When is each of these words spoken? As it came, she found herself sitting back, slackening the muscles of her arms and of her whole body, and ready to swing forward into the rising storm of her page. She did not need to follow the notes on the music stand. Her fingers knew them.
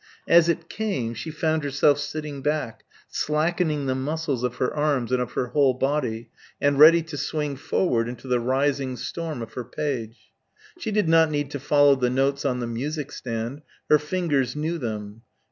As 0.27 0.49
it 0.49 0.67
came, 0.67 1.13
she 1.13 1.29
found 1.29 1.63
herself 1.63 1.99
sitting 1.99 2.41
back, 2.41 2.85
slackening 3.07 3.85
the 3.85 3.93
muscles 3.93 4.43
of 4.43 4.55
her 4.55 4.73
arms 4.73 5.11
and 5.11 5.21
of 5.21 5.33
her 5.33 5.49
whole 5.49 5.75
body, 5.75 6.31
and 6.59 6.79
ready 6.79 7.03
to 7.03 7.17
swing 7.17 7.55
forward 7.55 8.09
into 8.09 8.27
the 8.27 8.39
rising 8.39 8.97
storm 8.97 9.43
of 9.43 9.53
her 9.53 9.63
page. 9.63 10.31
She 10.79 10.89
did 10.91 11.07
not 11.07 11.29
need 11.29 11.51
to 11.51 11.59
follow 11.59 11.93
the 11.95 12.09
notes 12.09 12.45
on 12.45 12.61
the 12.61 12.65
music 12.65 13.11
stand. 13.11 13.61
Her 13.91 13.99
fingers 13.99 14.55
knew 14.55 14.79
them. 14.79 15.21